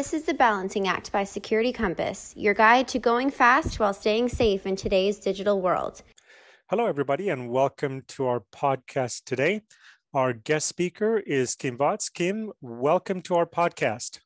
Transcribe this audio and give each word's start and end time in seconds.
This 0.00 0.14
is 0.14 0.22
the 0.22 0.32
Balancing 0.32 0.88
Act 0.88 1.12
by 1.12 1.24
Security 1.24 1.74
Compass, 1.74 2.32
your 2.34 2.54
guide 2.54 2.88
to 2.88 2.98
going 2.98 3.30
fast 3.30 3.78
while 3.78 3.92
staying 3.92 4.30
safe 4.30 4.64
in 4.64 4.74
today's 4.74 5.18
digital 5.18 5.60
world. 5.60 6.00
Hello, 6.70 6.86
everybody, 6.86 7.28
and 7.28 7.50
welcome 7.50 8.04
to 8.08 8.24
our 8.24 8.42
podcast 8.50 9.24
today. 9.24 9.60
Our 10.14 10.32
guest 10.32 10.68
speaker 10.68 11.18
is 11.18 11.54
Kim 11.54 11.76
Wuyts. 11.76 12.10
Kim, 12.10 12.50
welcome 12.62 13.20
to 13.20 13.34
our 13.34 13.44
podcast. 13.44 14.20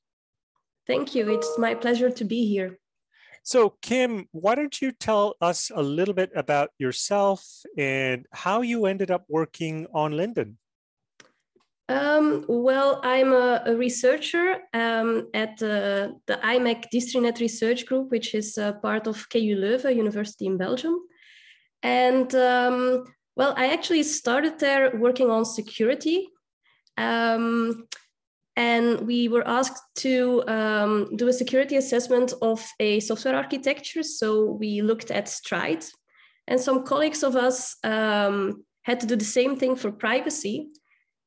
Thank 0.86 1.12
you. 1.16 1.34
It's 1.34 1.58
my 1.58 1.74
pleasure 1.74 2.08
to 2.08 2.24
be 2.24 2.46
here. 2.46 2.78
So, 3.42 3.70
Kim, 3.82 4.28
why 4.30 4.54
don't 4.54 4.80
you 4.80 4.92
tell 4.92 5.34
us 5.40 5.72
a 5.74 5.82
little 5.82 6.14
bit 6.14 6.30
about 6.36 6.70
yourself 6.78 7.44
and 7.76 8.26
how 8.30 8.62
you 8.62 8.86
ended 8.86 9.10
up 9.10 9.24
working 9.28 9.88
on 9.92 10.12
LINDDUN? 10.12 10.54
Um, 11.88 12.46
well, 12.48 13.00
I'm 13.02 13.32
a, 13.32 13.62
a 13.66 13.76
researcher 13.76 14.58
um, 14.72 15.28
at 15.34 15.58
the, 15.58 16.14
the 16.26 16.36
IMEC 16.36 16.88
Distrinet 16.90 17.40
Research 17.40 17.84
Group, 17.84 18.10
which 18.10 18.34
is 18.34 18.58
part 18.82 19.06
of 19.06 19.28
KU 19.28 19.56
Leuven, 19.56 19.96
University 19.96 20.46
in 20.46 20.56
Belgium. 20.56 20.98
And 21.82 22.34
um, 22.34 23.04
well, 23.36 23.54
I 23.56 23.72
actually 23.72 24.02
started 24.04 24.58
there 24.58 24.96
working 24.96 25.30
on 25.30 25.44
security. 25.44 26.28
Um, 26.96 27.86
and 28.56 29.00
we 29.00 29.28
were 29.28 29.46
asked 29.46 29.82
to 29.96 30.44
um, 30.46 31.16
do 31.16 31.28
a 31.28 31.32
security 31.32 31.76
assessment 31.76 32.32
of 32.40 32.64
a 32.78 33.00
software 33.00 33.34
architecture. 33.34 34.04
So 34.04 34.52
we 34.52 34.80
looked 34.80 35.10
at 35.10 35.28
Stride. 35.28 35.84
And 36.46 36.60
some 36.60 36.84
colleagues 36.84 37.22
of 37.22 37.36
us 37.36 37.76
um, 37.82 38.64
had 38.82 39.00
to 39.00 39.06
do 39.06 39.16
the 39.16 39.24
same 39.24 39.56
thing 39.56 39.74
for 39.76 39.90
privacy. 39.90 40.68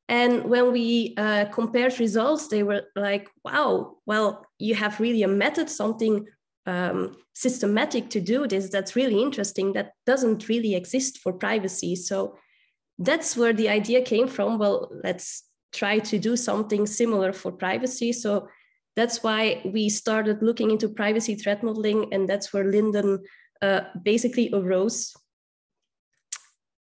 And 0.08 0.44
when 0.44 0.72
we 0.72 1.14
uh, 1.18 1.46
compared 1.46 2.00
results, 2.00 2.48
they 2.48 2.62
were 2.62 2.84
like, 2.96 3.28
wow, 3.44 3.96
well, 4.06 4.46
you 4.58 4.74
have 4.74 5.00
really 5.00 5.22
a 5.22 5.28
method, 5.28 5.68
something 5.68 6.26
um, 6.66 7.16
systematic 7.34 8.08
to 8.10 8.20
do 8.20 8.46
this. 8.46 8.70
That's 8.70 8.96
really 8.96 9.20
interesting. 9.22 9.74
That 9.74 9.92
doesn't 10.06 10.48
really 10.48 10.74
exist 10.74 11.18
for 11.18 11.32
privacy. 11.32 11.94
So 11.94 12.36
that's 12.98 13.36
where 13.36 13.52
the 13.52 13.68
idea 13.68 14.02
came 14.02 14.28
from. 14.28 14.58
Well, 14.58 14.90
let's 15.04 15.44
try 15.72 15.98
to 15.98 16.18
do 16.18 16.36
something 16.36 16.86
similar 16.86 17.32
for 17.32 17.52
privacy. 17.52 18.12
So 18.12 18.48
that's 18.96 19.22
why 19.22 19.60
we 19.64 19.88
started 19.88 20.42
looking 20.42 20.70
into 20.70 20.88
privacy 20.88 21.34
threat 21.34 21.62
modeling. 21.62 22.12
And 22.12 22.28
that's 22.28 22.52
where 22.52 22.64
LINDDUN 22.64 23.18
uh, 23.60 23.80
basically 24.02 24.50
arose. 24.52 25.14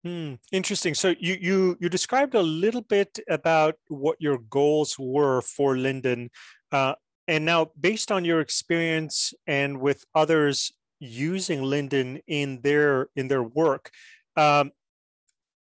Hmm, 0.04 0.34
interesting. 0.50 0.94
So 0.94 1.14
you 1.20 1.36
you 1.40 1.76
you 1.80 1.88
described 1.88 2.34
a 2.34 2.42
little 2.42 2.82
bit 2.82 3.20
about 3.30 3.76
what 3.86 4.16
your 4.20 4.38
goals 4.38 4.96
were 4.98 5.42
for 5.42 5.76
LINDDUN, 5.76 6.28
uh, 6.72 6.94
and 7.28 7.44
now 7.44 7.70
based 7.78 8.10
on 8.10 8.24
your 8.24 8.40
experience 8.40 9.32
and 9.46 9.80
with 9.80 10.04
others 10.14 10.72
using 10.98 11.62
LINDDUN 11.62 12.20
in 12.26 12.60
their 12.62 13.08
in 13.14 13.28
their 13.28 13.44
work, 13.44 13.92
um, 14.36 14.72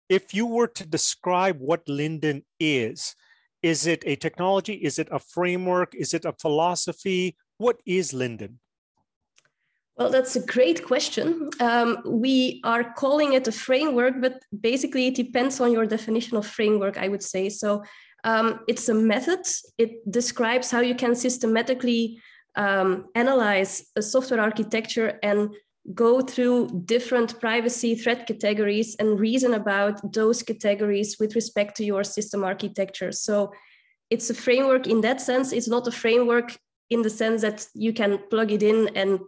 if 0.09 0.33
you 0.33 0.45
were 0.45 0.67
to 0.67 0.85
describe 0.85 1.59
what 1.59 1.85
LINDDUN 1.87 2.43
is, 2.59 3.15
is 3.61 3.87
it 3.87 4.03
a 4.05 4.15
technology? 4.15 4.73
Is 4.73 4.99
it 4.99 5.07
a 5.11 5.19
framework? 5.19 5.95
Is 5.95 6.13
it 6.13 6.25
a 6.25 6.33
philosophy? 6.33 7.35
What 7.57 7.79
is 7.85 8.11
LINDDUN? 8.13 8.59
Well, 9.97 10.09
that's 10.09 10.35
a 10.35 10.45
great 10.45 10.83
question. 10.83 11.51
Um, 11.59 11.99
we 12.05 12.61
are 12.63 12.93
calling 12.93 13.33
it 13.33 13.47
a 13.47 13.51
framework, 13.51 14.15
but 14.21 14.41
basically 14.59 15.07
it 15.07 15.15
depends 15.15 15.59
on 15.59 15.71
your 15.71 15.85
definition 15.85 16.35
of 16.35 16.47
framework, 16.47 16.97
I 16.97 17.09
would 17.09 17.21
say. 17.21 17.49
So 17.49 17.83
um, 18.23 18.61
it's 18.67 18.89
a 18.89 18.93
method. 18.95 19.45
It 19.77 20.11
describes 20.11 20.71
how 20.71 20.79
you 20.79 20.95
can 20.95 21.13
systematically 21.13 22.19
um, 22.55 23.05
analyze 23.13 23.85
a 23.95 24.01
software 24.01 24.41
architecture 24.41 25.19
and 25.21 25.53
go 25.93 26.21
through 26.21 26.69
different 26.85 27.39
privacy 27.39 27.93
threat 27.93 28.25
categories 28.25 28.95
and 28.97 29.19
reason 29.19 29.53
about 29.53 30.13
those 30.13 30.41
categories 30.41 31.17
with 31.19 31.35
respect 31.35 31.75
to 31.77 31.83
your 31.83 32.03
system 32.03 32.43
architecture. 32.43 33.11
So 33.11 33.51
it's 34.09 34.29
a 34.29 34.33
framework 34.33 34.87
in 34.87 35.01
that 35.01 35.21
sense. 35.21 35.51
It's 35.51 35.67
not 35.67 35.87
a 35.87 35.91
framework 35.91 36.57
in 36.89 37.01
the 37.01 37.09
sense 37.09 37.41
that 37.41 37.67
you 37.73 37.91
can 37.93 38.19
plug 38.29 38.51
it 38.51 38.63
in 38.63 38.89
and 38.95 39.19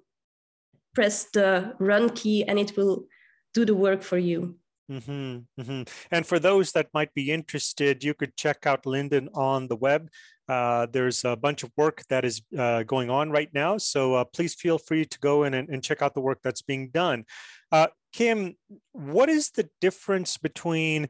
press 0.95 1.25
the 1.33 1.75
run 1.79 2.09
key 2.09 2.43
and 2.45 2.57
it 2.57 2.75
will 2.75 3.05
do 3.53 3.65
the 3.65 3.75
work 3.75 4.01
for 4.01 4.17
you. 4.17 4.57
Mm-hmm, 4.91 5.61
mm-hmm. 5.61 5.81
And 6.11 6.25
for 6.25 6.39
those 6.39 6.71
that 6.73 6.89
might 6.93 7.13
be 7.13 7.31
interested, 7.31 8.03
you 8.03 8.13
could 8.13 8.35
check 8.37 8.67
out 8.67 8.83
LINDDUN 8.85 9.29
on 9.33 9.67
the 9.67 9.75
web. 9.75 10.09
Uh, 10.47 10.85
there's 10.91 11.25
a 11.25 11.35
bunch 11.35 11.63
of 11.63 11.71
work 11.75 12.03
that 12.09 12.23
is 12.23 12.41
uh, 12.57 12.83
going 12.83 13.09
on 13.09 13.31
right 13.31 13.49
now. 13.53 13.77
So 13.77 14.13
uh, 14.13 14.25
please 14.25 14.53
feel 14.53 14.77
free 14.77 15.05
to 15.05 15.19
go 15.19 15.43
in 15.43 15.55
and, 15.55 15.69
and, 15.69 15.83
check 15.83 16.03
out 16.03 16.13
the 16.13 16.21
work 16.21 16.39
that's 16.43 16.61
being 16.61 16.89
done. 16.89 17.25
Uh, 17.71 17.87
Kim, 18.13 18.55
what 18.91 19.27
is 19.27 19.49
the 19.49 19.67
difference 19.81 20.37
between 20.37 21.09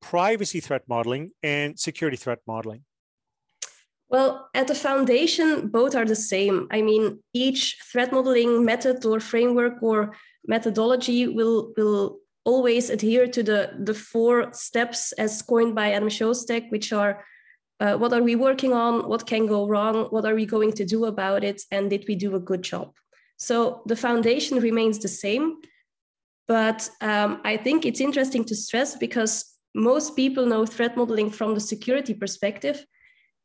privacy 0.00 0.60
threat 0.60 0.82
modeling 0.88 1.32
and 1.42 1.76
security 1.76 2.16
threat 2.16 2.38
modeling? 2.46 2.84
Well, 4.08 4.48
at 4.54 4.68
the 4.68 4.74
foundation, 4.74 5.68
both 5.68 5.96
are 5.96 6.04
the 6.04 6.16
same. 6.16 6.68
I 6.70 6.80
mean, 6.80 7.20
each 7.34 7.76
threat 7.90 8.12
modeling 8.12 8.64
method 8.64 9.04
or 9.04 9.18
framework 9.18 9.82
or 9.82 10.14
methodology 10.46 11.26
will, 11.26 11.72
will 11.76 12.18
always 12.44 12.88
adhere 12.88 13.26
to 13.26 13.42
the, 13.42 13.72
the 13.80 13.94
four 13.94 14.52
steps 14.52 15.12
as 15.12 15.42
coined 15.42 15.74
by 15.74 15.92
Adam 15.92 16.08
Shostak, 16.08 16.70
which 16.70 16.92
are 16.92 17.24
uh, 17.78 17.96
what 17.96 18.12
are 18.12 18.22
we 18.22 18.36
working 18.36 18.72
on? 18.72 19.08
What 19.08 19.26
can 19.26 19.46
go 19.46 19.68
wrong? 19.68 20.06
What 20.10 20.24
are 20.24 20.34
we 20.34 20.46
going 20.46 20.72
to 20.72 20.84
do 20.84 21.04
about 21.04 21.44
it? 21.44 21.60
And 21.70 21.90
did 21.90 22.06
we 22.08 22.14
do 22.14 22.34
a 22.34 22.40
good 22.40 22.62
job? 22.62 22.94
So 23.36 23.82
the 23.86 23.96
foundation 23.96 24.60
remains 24.60 24.98
the 24.98 25.08
same. 25.08 25.56
But 26.48 26.88
um, 27.00 27.40
I 27.44 27.56
think 27.56 27.84
it's 27.84 28.00
interesting 28.00 28.44
to 28.44 28.54
stress 28.54 28.96
because 28.96 29.44
most 29.74 30.16
people 30.16 30.46
know 30.46 30.64
threat 30.64 30.96
modeling 30.96 31.30
from 31.30 31.54
the 31.54 31.60
security 31.60 32.14
perspective. 32.14 32.86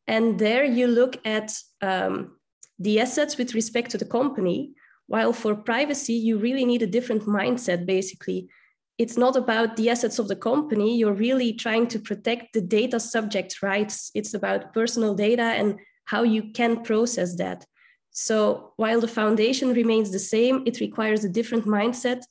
And 0.07 0.39
there 0.39 0.63
you 0.63 0.88
look 0.88 1.17
at 1.25 1.53
um, 1.81 2.38
the 2.79 3.00
assets 3.00 3.38
with 3.38 3.53
respect 3.53 3.91
to 3.91 3.97
the 3.97 4.06
company, 4.06 4.73
while 5.07 5.34
for 5.34 5.56
privacy, 5.56 6.13
you 6.13 6.38
really 6.38 6.66
need 6.66 6.81
a 6.81 6.88
different 6.88 7.23
mindset, 7.23 7.85
basically. 7.85 8.50
It's 8.97 9.17
not 9.17 9.35
about 9.35 9.75
the 9.75 9.89
assets 9.89 10.19
of 10.19 10.28
the 10.28 10.35
company. 10.35 10.97
You're 10.97 11.13
really 11.13 11.53
trying 11.53 11.88
to 11.88 12.00
protect 12.00 12.53
the 12.53 12.62
data 12.62 13.00
subject 13.00 13.62
rights. 13.62 14.12
It's 14.13 14.34
about 14.34 14.73
personal 14.73 15.16
data 15.16 15.44
and 15.44 15.79
how 16.06 16.23
you 16.23 16.51
can 16.53 16.83
process 16.83 17.35
that. 17.38 17.66
So 18.12 18.73
while 18.75 19.00
the 19.00 19.07
foundation 19.07 19.73
remains 19.73 20.12
the 20.12 20.19
same, 20.19 20.63
it 20.66 20.79
requires 20.79 21.23
a 21.23 21.29
different 21.29 21.66
mindset 21.66 22.22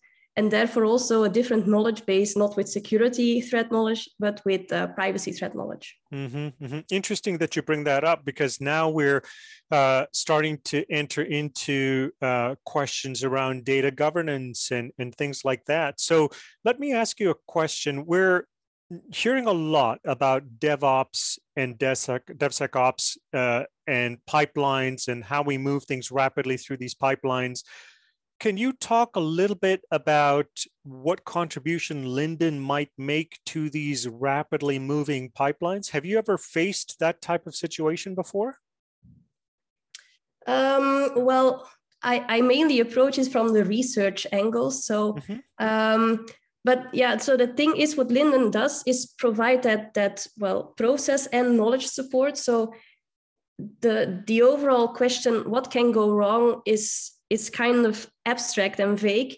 and 0.40 0.50
therefore 0.50 0.86
also 0.86 1.24
a 1.24 1.28
different 1.28 1.68
knowledge 1.68 2.06
base, 2.06 2.34
not 2.34 2.56
with 2.56 2.66
security 2.66 3.42
threat 3.42 3.70
knowledge, 3.70 4.08
but 4.18 4.40
with 4.46 4.72
uh, 4.72 4.86
privacy 4.86 5.32
threat 5.32 5.54
knowledge. 5.54 5.98
Mm-hmm, 6.14 6.64
mm-hmm. 6.64 6.78
Interesting 6.90 7.36
that 7.38 7.56
you 7.56 7.60
bring 7.60 7.84
that 7.84 8.04
up 8.04 8.24
because 8.24 8.58
now 8.58 8.88
we're 8.88 9.22
uh, 9.70 10.06
starting 10.14 10.56
to 10.64 10.90
enter 10.90 11.20
into 11.20 12.10
uh, 12.22 12.54
questions 12.64 13.22
around 13.22 13.66
data 13.66 13.90
governance 13.90 14.70
and, 14.70 14.92
and 14.98 15.14
things 15.14 15.44
like 15.44 15.66
that. 15.66 16.00
So 16.00 16.30
let 16.64 16.80
me 16.80 16.94
ask 16.94 17.20
you 17.20 17.28
a 17.28 17.40
question. 17.46 18.06
We're 18.06 18.46
hearing 19.12 19.46
a 19.46 19.52
lot 19.52 19.98
about 20.06 20.42
DevOps 20.58 21.38
and 21.54 21.78
DevSec, 21.78 22.22
DevSecOps 22.38 23.18
uh, 23.34 23.64
and 23.86 24.16
pipelines 24.26 25.08
and 25.08 25.22
how 25.22 25.42
we 25.42 25.58
move 25.58 25.84
things 25.84 26.10
rapidly 26.10 26.56
through 26.56 26.78
these 26.78 26.94
pipelines. 26.94 27.62
Can 28.40 28.56
you 28.56 28.72
talk 28.72 29.16
a 29.16 29.20
little 29.20 29.54
bit 29.54 29.82
about 29.90 30.48
what 30.82 31.26
contribution 31.26 32.06
LINDDUN 32.06 32.58
might 32.58 32.88
make 32.96 33.38
to 33.46 33.68
these 33.68 34.08
rapidly 34.08 34.78
moving 34.78 35.30
pipelines? 35.30 35.90
Have 35.90 36.06
you 36.06 36.16
ever 36.16 36.38
faced 36.38 36.98
that 37.00 37.20
type 37.20 37.46
of 37.46 37.54
situation 37.54 38.14
before? 38.14 38.56
Um, 40.46 41.10
well, 41.16 41.68
I, 42.02 42.24
I, 42.28 42.40
mainly 42.40 42.80
approach 42.80 43.18
it 43.18 43.30
from 43.30 43.52
the 43.52 43.62
research 43.62 44.26
angle. 44.32 44.70
So, 44.70 45.12
mm-hmm. 45.12 45.36
um, 45.58 46.24
but 46.64 46.86
yeah, 46.94 47.18
so 47.18 47.36
the 47.36 47.48
thing 47.48 47.76
is, 47.76 47.94
what 47.94 48.08
LINDDUN 48.08 48.52
does 48.52 48.82
is 48.86 49.12
provide 49.18 49.62
that 49.64 49.92
that 49.92 50.26
well 50.38 50.72
process 50.78 51.26
and 51.26 51.58
knowledge 51.58 51.86
support. 51.86 52.38
So, 52.38 52.72
the 53.82 54.24
the 54.26 54.40
overall 54.40 54.88
question, 54.88 55.50
what 55.50 55.70
can 55.70 55.92
go 55.92 56.10
wrong, 56.10 56.62
is 56.64 57.12
it's 57.30 57.48
kind 57.48 57.86
of 57.86 58.10
abstract 58.26 58.80
and 58.80 58.98
vague. 58.98 59.36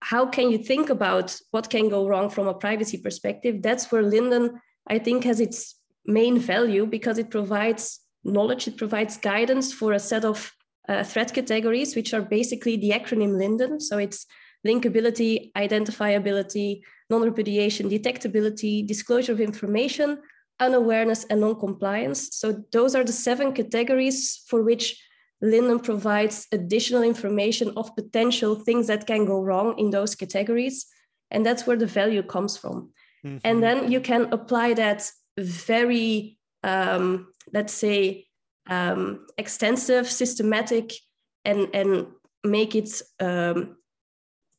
How 0.00 0.26
can 0.26 0.50
you 0.50 0.58
think 0.58 0.90
about 0.90 1.36
what 1.52 1.70
can 1.70 1.88
go 1.88 2.06
wrong 2.06 2.28
from 2.28 2.48
a 2.48 2.54
privacy 2.54 2.98
perspective? 2.98 3.62
That's 3.62 3.90
where 3.90 4.02
LINDDUN 4.02 4.60
i 4.86 4.98
think 4.98 5.24
has 5.24 5.40
its 5.40 5.76
main 6.04 6.38
value 6.38 6.84
because 6.84 7.16
it 7.16 7.30
provides 7.30 8.00
knowledge 8.22 8.68
it 8.68 8.76
provides 8.76 9.16
guidance 9.16 9.72
for 9.72 9.94
a 9.94 9.98
set 9.98 10.24
of 10.24 10.52
uh, 10.88 11.02
threat 11.02 11.32
categories 11.32 11.96
which 11.96 12.12
are 12.12 12.20
basically 12.20 12.76
the 12.76 12.90
acronym 12.90 13.38
LINDDUN. 13.38 13.80
So 13.80 13.96
it's 13.98 14.26
linkability 14.66 15.52
identifiability 15.56 16.82
non-repudiation 17.10 17.88
detectability 17.88 18.86
disclosure 18.86 19.32
of 19.32 19.40
information 19.40 20.18
unawareness, 20.60 21.24
and 21.24 21.40
non-compliance. 21.40 22.36
So 22.36 22.64
those 22.72 22.94
are 22.94 23.04
the 23.04 23.12
seven 23.12 23.52
categories 23.52 24.42
for 24.48 24.62
which 24.62 25.02
LINDDUN 25.44 25.82
provides 25.84 26.46
additional 26.52 27.02
information 27.02 27.72
of 27.76 27.94
potential 27.94 28.54
things 28.54 28.86
that 28.86 29.06
can 29.06 29.26
go 29.26 29.42
wrong 29.42 29.78
in 29.78 29.90
those 29.90 30.14
categories. 30.14 30.86
And 31.30 31.44
that's 31.44 31.66
where 31.66 31.76
the 31.76 31.86
value 31.86 32.22
comes 32.22 32.56
from. 32.56 32.92
Mm-hmm. 33.24 33.38
And 33.44 33.62
then 33.62 33.92
you 33.92 34.00
can 34.00 34.32
apply 34.32 34.74
that 34.74 35.10
very, 35.38 36.38
um, 36.62 37.28
let's 37.52 37.72
say, 37.72 38.26
um, 38.70 39.26
extensive, 39.36 40.10
systematic, 40.10 40.92
and, 41.44 41.68
and 41.74 42.06
make 42.42 42.74
it 42.74 43.02
um, 43.20 43.76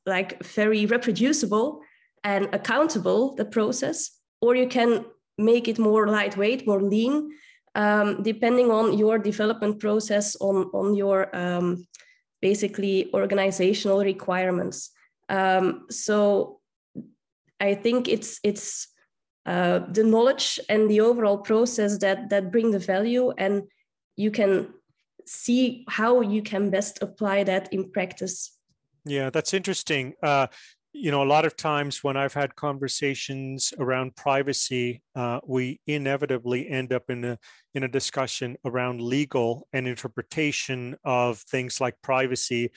like 0.06 0.44
very 0.44 0.86
reproducible 0.86 1.82
and 2.24 2.54
accountable, 2.54 3.36
the 3.36 3.46
process. 3.46 4.12
Or 4.42 4.56
you 4.56 4.68
can 4.68 5.06
make 5.38 5.68
it 5.68 5.80
more 5.80 6.08
lightweight, 6.08 6.68
more 6.68 6.82
lean, 6.82 7.32
um, 7.76 8.24
depending 8.24 8.72
on 8.72 8.98
your 8.98 9.20
development 9.20 9.80
process, 9.80 10.36
on, 10.38 10.70
on 10.74 10.96
your 10.96 11.36
um, 11.36 11.86
basically 12.42 13.12
organizational 13.14 14.00
requirements. 14.00 14.92
Um, 15.30 15.86
so 15.90 16.60
I 17.60 17.76
think 17.76 18.08
it's 18.08 18.40
it's 18.44 18.88
uh, 19.46 19.80
the 19.92 20.04
knowledge 20.04 20.60
and 20.70 20.90
the 20.90 21.02
overall 21.02 21.38
process 21.38 21.98
that 22.00 22.30
that 22.30 22.52
bring 22.52 22.72
the 22.72 22.80
value, 22.80 23.32
and 23.38 23.64
you 24.16 24.32
can 24.32 24.74
see 25.26 25.86
how 25.90 26.22
you 26.22 26.42
can 26.42 26.70
best 26.70 27.02
apply 27.02 27.44
that 27.44 27.74
in 27.74 27.92
practice. 27.92 28.58
Yeah, 29.06 29.30
that's 29.30 29.54
interesting. 29.54 30.14
Uh, 30.22 30.48
you 30.98 31.12
know, 31.12 31.22
a 31.22 31.26
lot 31.26 31.46
of 31.46 31.58
times 31.58 32.04
when 32.04 32.16
I've 32.16 32.34
had 32.34 32.56
conversations 32.56 33.74
around 33.78 34.16
privacy, 34.16 35.02
uh, 35.14 35.42
we 35.46 35.82
inevitably 35.86 36.70
end 36.70 36.94
up 36.94 37.10
in 37.10 37.26
a 37.26 37.38
in 37.74 37.84
a 37.84 37.90
discussion 37.90 38.56
around 38.64 39.02
legal 39.02 39.68
and 39.74 39.88
interpretation 39.88 40.96
of 41.04 41.40
things 41.40 41.82
like 41.82 42.02
privacy. 42.02 42.72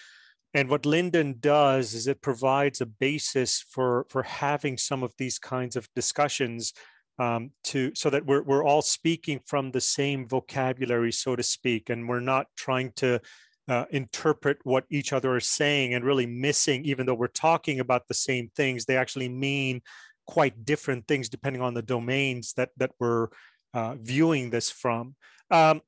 And 0.53 0.69
what 0.69 0.83
LINDDUN 0.83 1.41
does 1.41 1.95
is 1.95 2.09
it 2.09 2.21
provides 2.21 2.81
a 2.81 2.87
basis 2.87 3.65
for 3.71 4.07
for 4.11 4.25
having 4.25 4.79
some 4.79 5.05
of 5.05 5.13
these 5.17 5.39
kinds 5.39 5.77
of 5.77 5.89
discussions 5.95 6.73
um, 7.21 7.51
to 7.65 7.93
so 7.95 8.11
that 8.11 8.27
we're 8.27 8.43
we're 8.43 8.65
all 8.65 8.83
speaking 8.83 9.41
from 9.47 9.71
the 9.71 9.81
same 9.81 10.27
vocabulary, 10.27 11.13
so 11.13 11.37
to 11.37 11.43
speak, 11.45 11.89
and 11.89 12.09
we're 12.09 12.21
not 12.21 12.47
trying 12.57 12.91
to 12.97 13.21
uh, 13.69 13.85
interpret 13.91 14.59
what 14.65 14.85
each 14.91 15.13
other 15.13 15.37
is 15.37 15.47
saying 15.47 15.95
and 15.95 16.05
really 16.05 16.27
missing, 16.27 16.85
even 16.85 17.07
though 17.07 17.15
we're 17.15 17.27
talking 17.29 17.81
about 17.81 18.09
the 18.09 18.15
same 18.15 18.51
things, 18.57 18.85
they 18.85 18.97
actually 18.97 19.29
mean 19.29 19.83
quite 20.27 20.65
different 20.65 21.07
things 21.07 21.29
depending 21.29 21.63
on 21.63 21.75
the 21.75 21.83
domains 21.83 22.53
that 22.55 22.71
that 22.77 22.91
we're 22.99 23.29
uh, 23.75 23.95
viewing 24.01 24.51
this 24.51 24.71
from. 24.71 25.15
Um, 25.51 25.81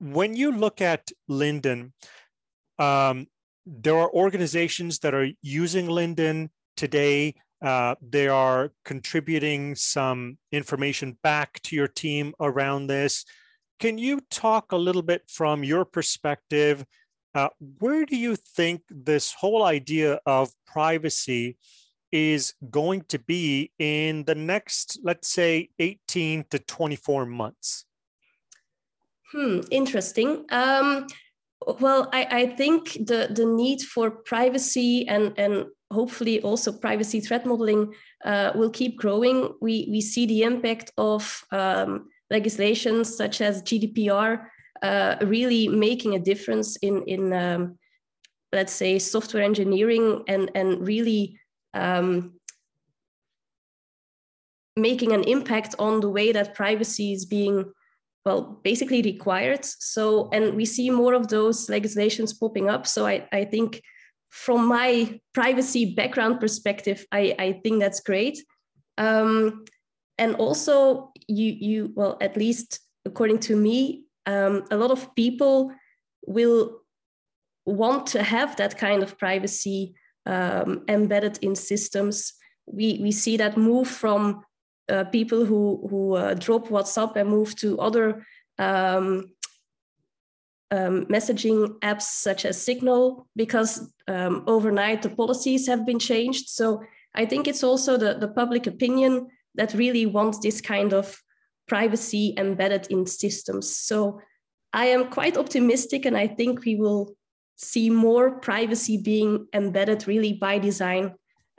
when 0.00 0.34
you 0.34 0.52
look 0.52 0.80
at 0.80 1.10
LINDDUN, 1.30 1.92
um, 2.78 3.26
there 3.66 3.96
are 3.96 4.10
organizations 4.10 4.98
that 5.00 5.14
are 5.14 5.28
using 5.42 5.86
LINDDUN 5.86 6.50
today. 6.76 7.34
Uh, 7.62 7.94
they 8.02 8.28
are 8.28 8.72
contributing 8.84 9.74
some 9.74 10.36
information 10.52 11.16
back 11.22 11.60
to 11.62 11.74
your 11.76 11.88
team 11.88 12.34
around 12.40 12.88
this. 12.88 13.24
Can 13.78 13.98
you 13.98 14.20
talk 14.30 14.72
a 14.72 14.76
little 14.76 15.02
bit 15.02 15.22
from 15.28 15.64
your 15.64 15.84
perspective? 15.84 16.84
Uh, 17.34 17.48
where 17.80 18.06
do 18.06 18.16
you 18.16 18.36
think 18.36 18.82
this 18.88 19.32
whole 19.32 19.64
idea 19.64 20.20
of 20.24 20.52
privacy 20.66 21.56
is 22.12 22.54
going 22.70 23.02
to 23.08 23.18
be 23.18 23.72
in 23.78 24.24
the 24.24 24.36
next, 24.36 25.00
let's 25.02 25.28
say, 25.28 25.68
18 25.80 26.44
to 26.50 26.58
24 26.60 27.26
months? 27.26 27.86
Hmm, 29.32 29.60
interesting. 29.72 30.44
Um, 30.50 31.08
well, 31.80 32.08
I, 32.12 32.26
I 32.30 32.46
think 32.46 32.92
the, 32.92 33.28
the 33.34 33.44
need 33.44 33.82
for 33.82 34.10
privacy 34.10 35.08
and, 35.08 35.32
and 35.36 35.66
hopefully 35.90 36.40
also 36.42 36.72
privacy 36.72 37.20
threat 37.20 37.46
modeling 37.46 37.92
uh, 38.24 38.52
will 38.54 38.70
keep 38.70 38.96
growing. 38.96 39.52
We, 39.60 39.88
we 39.90 40.00
see 40.00 40.26
the 40.26 40.42
impact 40.42 40.92
of 40.96 41.42
um, 41.50 42.10
legislations 42.38 43.16
such 43.16 43.40
as 43.40 43.62
GDPR 43.62 44.30
uh, 44.82 45.16
really 45.22 45.68
making 45.68 46.14
a 46.14 46.24
difference 46.30 46.76
in, 46.76 46.94
in 47.14 47.32
um, 47.32 47.78
let's 48.52 48.72
say, 48.72 48.98
software 48.98 49.42
engineering 49.42 50.22
and, 50.28 50.50
and 50.54 50.86
really 50.86 51.38
um, 51.74 52.34
making 54.76 55.12
an 55.12 55.24
impact 55.24 55.74
on 55.78 56.00
the 56.00 56.08
way 56.08 56.32
that 56.32 56.54
privacy 56.54 57.12
is 57.12 57.24
being 57.26 57.72
well 58.24 58.60
basically 58.62 59.02
required. 59.02 59.64
So 59.64 60.28
and 60.32 60.54
we 60.54 60.64
see 60.64 60.90
more 60.90 61.14
of 61.14 61.28
those 61.28 61.68
legislations 61.68 62.32
popping 62.32 62.68
up. 62.68 62.86
So 62.86 63.06
i, 63.06 63.28
I 63.32 63.44
think 63.44 63.82
from 64.30 64.66
my 64.66 65.20
privacy 65.32 65.94
background 65.94 66.40
perspective 66.40 67.06
i, 67.12 67.34
I 67.38 67.60
think 67.62 67.80
that's 67.80 68.00
great. 68.00 68.36
Um, 68.98 69.64
and 70.18 70.34
also 70.36 71.12
you 71.28 71.52
you 71.52 71.92
well 71.94 72.16
at 72.20 72.36
least 72.36 72.80
according 73.04 73.38
to 73.38 73.56
me 73.56 74.04
um, 74.26 74.64
a 74.70 74.76
lot 74.76 74.90
of 74.90 75.14
people 75.14 75.72
will 76.26 76.80
want 77.66 78.06
to 78.06 78.22
have 78.22 78.56
that 78.56 78.78
kind 78.78 79.02
of 79.02 79.18
privacy 79.18 79.94
um, 80.26 80.84
embedded 80.88 81.38
in 81.42 81.54
systems. 81.54 82.34
We 82.66 82.98
we 83.02 83.12
see 83.12 83.36
that 83.36 83.56
move 83.56 83.88
from 83.88 84.42
uh, 84.88 85.04
people 85.04 85.44
who 85.44 85.86
who 85.90 86.14
uh, 86.14 86.34
drop 86.34 86.68
whatsapp 86.68 87.16
and 87.16 87.28
move 87.28 87.54
to 87.56 87.78
other 87.78 88.24
um, 88.58 89.32
um, 90.70 91.06
messaging 91.06 91.78
apps 91.80 92.02
such 92.02 92.44
as 92.44 92.60
signal 92.60 93.26
because 93.36 93.92
um, 94.08 94.44
overnight 94.46 95.02
the 95.02 95.10
policies 95.10 95.66
have 95.66 95.84
been 95.84 95.98
changed. 95.98 96.48
So 96.48 96.82
i 97.16 97.24
think 97.24 97.46
it's 97.46 97.62
also 97.62 97.96
the, 97.96 98.14
the 98.14 98.28
public 98.28 98.66
opinion 98.66 99.28
that 99.54 99.74
really 99.74 100.06
wants 100.06 100.38
this 100.38 100.60
kind 100.60 100.92
of 100.92 101.20
privacy 101.66 102.34
embedded 102.36 102.86
in 102.90 103.06
systems. 103.06 103.76
So 103.76 104.20
I 104.72 104.86
am 104.86 105.08
quite 105.08 105.36
optimistic, 105.36 106.04
and 106.04 106.16
I 106.16 106.26
think 106.26 106.64
we 106.64 106.76
will 106.76 107.14
see 107.56 107.90
more 107.90 108.40
privacy 108.40 108.98
being 108.98 109.46
embedded 109.52 110.08
really 110.08 110.32
by 110.32 110.58
design 110.58 111.14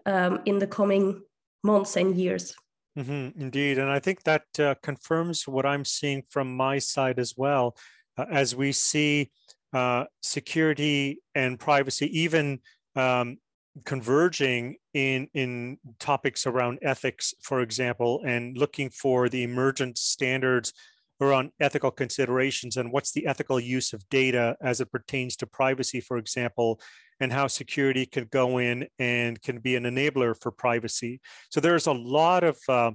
um, 0.06 0.42
in 0.46 0.60
the 0.60 0.68
coming 0.68 1.22
months 1.64 1.96
and 1.96 2.16
years. 2.16 2.54
Mm-hmm, 2.98 3.42
indeed. 3.42 3.78
And 3.78 3.90
I 3.90 4.00
think 4.00 4.24
that 4.24 4.44
uh, 4.60 4.76
confirms 4.82 5.48
what 5.48 5.66
I'm 5.66 5.86
seeing 5.86 6.24
from 6.30 6.56
my 6.56 6.80
side 6.80 7.20
as 7.20 7.34
well. 7.36 7.76
Uh, 8.18 8.26
as 8.32 8.56
we 8.56 8.72
see 8.72 9.32
uh, 9.74 10.06
security 10.22 11.20
and 11.34 11.60
privacy, 11.60 12.08
even 12.22 12.60
um, 12.96 13.38
converging 13.84 14.76
in 14.94 15.28
in 15.34 15.78
topics 16.00 16.48
around 16.48 16.80
ethics 16.82 17.34
for 17.42 17.60
example 17.60 18.22
and 18.26 18.58
looking 18.58 18.90
for 18.90 19.28
the 19.28 19.44
emergent 19.44 19.98
standards 19.98 20.72
around 21.20 21.52
ethical 21.60 21.92
considerations 21.92 22.78
and 22.78 22.92
what's 22.92 23.12
the 23.12 23.26
ethical 23.28 23.60
use 23.60 23.92
of 23.92 24.08
data 24.10 24.56
as 24.62 24.80
it 24.80 24.92
pertains 24.92 25.36
to 25.36 25.46
privacy 25.46 26.00
for 26.00 26.18
example 26.18 26.80
and 27.20 27.32
how 27.32 27.48
security 27.48 28.06
can 28.06 28.26
go 28.32 28.58
in 28.58 28.88
and 29.00 29.42
can 29.42 29.60
be 29.60 29.76
an 29.76 29.84
enabler 29.84 30.36
for 30.40 30.52
privacy. 30.52 31.22
So 31.50 31.60
there's 31.60 31.88
a 31.88 31.94
lot 31.94 32.44
of 32.44 32.58
uh, 32.68 32.92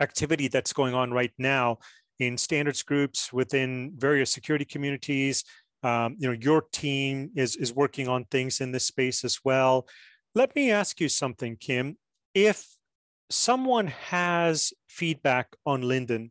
activity 0.00 0.48
that's 0.48 0.72
going 0.72 0.94
on 0.94 1.10
right 1.12 1.32
now 1.38 1.78
in 2.18 2.38
standards 2.38 2.82
groups 2.82 3.32
within 3.32 3.92
various 3.96 4.30
security 4.30 4.64
communities 4.64 5.44
um, 5.82 6.16
you 6.18 6.28
know 6.28 6.38
your 6.40 6.62
team 6.72 7.30
is 7.34 7.56
is 7.56 7.74
working 7.74 8.08
on 8.08 8.24
things 8.24 8.60
in 8.60 8.72
this 8.72 8.86
space 8.86 9.24
as 9.24 9.40
well. 9.44 9.86
Let 10.34 10.54
me 10.54 10.70
ask 10.70 11.00
you 11.00 11.08
something 11.08 11.56
kim. 11.56 11.96
If 12.34 12.66
someone 13.30 13.88
has 13.88 14.72
feedback 14.86 15.56
on 15.64 15.82
LINDDUN 15.82 16.30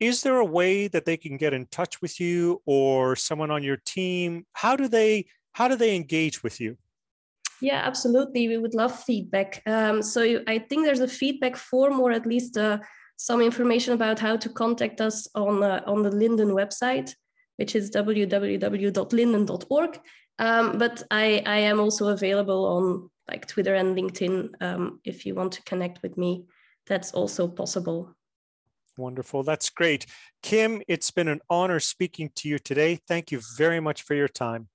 is 0.00 0.22
there 0.22 0.36
a 0.36 0.44
way 0.44 0.88
that 0.88 1.04
they 1.04 1.16
can 1.16 1.36
get 1.36 1.54
in 1.54 1.66
touch 1.66 2.02
with 2.02 2.20
you 2.20 2.60
or 2.66 3.16
someone 3.16 3.50
on 3.50 3.62
your 3.62 3.78
team? 3.78 4.46
How 4.52 4.76
do 4.76 4.88
they 4.88 5.26
how 5.52 5.68
do 5.68 5.76
they 5.76 5.96
engage 5.96 6.42
with 6.42 6.60
you? 6.60 6.76
Yeah 7.60 7.80
absolutely. 7.84 8.48
We 8.48 8.58
would 8.58 8.74
love 8.74 8.98
feedback. 9.04 9.62
Um, 9.66 10.02
so 10.02 10.42
i 10.46 10.58
think 10.58 10.84
there's 10.84 11.00
a 11.00 11.08
feedback 11.08 11.56
form 11.56 12.00
or 12.00 12.12
at 12.12 12.26
least 12.26 12.56
uh, 12.56 12.78
some 13.16 13.40
information 13.40 13.94
about 13.94 14.18
how 14.18 14.36
to 14.36 14.48
contact 14.50 15.00
us 15.00 15.26
on 15.34 15.62
uh, 15.62 15.80
on 15.86 16.02
the 16.02 16.10
LINDDUN 16.10 16.52
website 16.52 17.14
which 17.56 17.74
is 17.74 17.90
www.linddun.org. 17.90 20.00
Um, 20.38 20.78
but 20.78 21.02
I, 21.10 21.42
I 21.46 21.58
am 21.58 21.80
also 21.80 22.08
available 22.08 22.66
on 22.66 23.10
like 23.28 23.46
Twitter 23.46 23.74
and 23.74 23.96
LinkedIn 23.96 24.50
um, 24.60 25.00
if 25.04 25.26
you 25.26 25.34
want 25.34 25.52
to 25.52 25.62
connect 25.62 26.02
with 26.02 26.16
me. 26.16 26.44
That's 26.86 27.12
also 27.12 27.48
possible. 27.48 28.14
Wonderful. 28.96 29.42
That's 29.42 29.70
great. 29.70 30.06
Kim, 30.42 30.82
it's 30.88 31.10
been 31.10 31.28
an 31.28 31.40
honor 31.50 31.80
speaking 31.80 32.30
to 32.36 32.48
you 32.48 32.58
today. 32.58 33.00
Thank 33.08 33.30
you 33.30 33.40
very 33.56 33.80
much 33.80 34.02
for 34.02 34.14
your 34.14 34.28
time. 34.28 34.68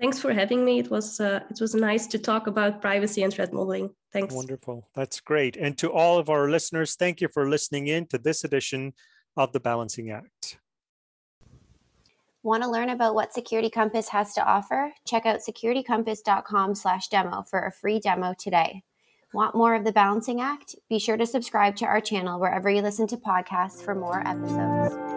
Thanks 0.00 0.20
for 0.20 0.32
having 0.32 0.64
me. 0.64 0.78
It 0.78 0.90
was 0.90 1.20
uh, 1.20 1.40
it 1.50 1.58
was 1.58 1.74
nice 1.74 2.06
to 2.08 2.18
talk 2.18 2.46
about 2.46 2.82
privacy 2.82 3.22
and 3.22 3.32
threat 3.32 3.52
modeling. 3.52 3.90
Thanks. 4.12 4.34
Wonderful. 4.34 4.88
That's 4.94 5.20
great. 5.20 5.56
And 5.56 5.76
to 5.78 5.90
all 5.90 6.18
of 6.18 6.28
our 6.28 6.50
listeners, 6.50 6.96
thank 6.96 7.22
you 7.22 7.28
for 7.32 7.48
listening 7.48 7.86
in 7.86 8.06
to 8.08 8.18
this 8.18 8.44
edition 8.44 8.92
of 9.38 9.52
the 9.52 9.60
Balancing 9.60 10.10
Act. 10.10 10.58
Want 12.46 12.62
to 12.62 12.70
learn 12.70 12.90
about 12.90 13.16
what 13.16 13.32
Security 13.32 13.68
Compass 13.68 14.10
has 14.10 14.32
to 14.34 14.46
offer? 14.46 14.92
Check 15.04 15.26
out 15.26 15.40
securitycompass.com/demo 15.40 17.42
for 17.42 17.66
a 17.66 17.72
free 17.72 17.98
demo 17.98 18.36
today. 18.38 18.84
Want 19.34 19.56
more 19.56 19.74
of 19.74 19.82
the 19.82 19.90
Balancing 19.90 20.40
Act? 20.40 20.76
Be 20.88 21.00
sure 21.00 21.16
to 21.16 21.26
subscribe 21.26 21.74
to 21.74 21.86
our 21.86 22.00
channel 22.00 22.38
wherever 22.38 22.70
you 22.70 22.82
listen 22.82 23.08
to 23.08 23.16
podcasts 23.16 23.84
for 23.84 23.96
more 23.96 24.22
episodes. 24.24 25.15